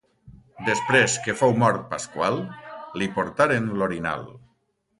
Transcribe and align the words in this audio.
Després 0.69 1.17
que 1.27 1.35
fou 1.41 1.53
mort 1.65 1.85
Pasqual, 1.93 2.39
li 3.03 3.11
portaren 3.21 3.69
l'orinal. 3.83 4.29